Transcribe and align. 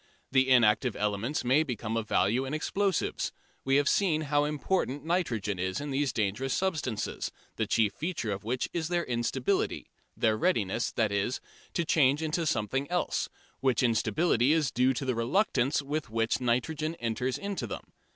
The 0.31 0.49
inactive 0.49 0.95
elements 0.95 1.43
may 1.43 1.61
become 1.61 1.95
of 1.95 2.07
value 2.07 2.43
in 2.43 2.55
explosives. 2.55 3.31
We 3.63 3.75
have 3.75 3.87
seen 3.87 4.21
how 4.21 4.45
important 4.45 5.05
nitrogen 5.05 5.59
is 5.59 5.79
in 5.79 5.91
these 5.91 6.11
dangerous 6.11 6.55
substances, 6.55 7.31
the 7.55 7.67
chief 7.67 7.93
feature 7.93 8.31
of 8.31 8.43
which 8.43 8.67
is 8.73 8.87
their 8.87 9.05
instability 9.05 9.91
their 10.17 10.35
readiness, 10.37 10.91
that 10.93 11.11
is, 11.11 11.39
to 11.75 11.85
change 11.85 12.23
into 12.23 12.47
something 12.47 12.89
else 12.89 13.29
which 13.59 13.83
instability 13.83 14.53
is 14.53 14.71
due 14.71 14.95
to 14.95 15.05
the 15.05 15.13
reluctance 15.13 15.83
with 15.83 16.09
which 16.09 16.41
nitrogen 16.41 16.95
enters 16.95 17.37
into 17.37 17.67
them. 17.67 17.91